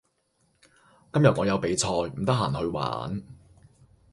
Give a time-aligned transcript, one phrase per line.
[1.13, 3.21] 今日我有比賽，唔得閒去玩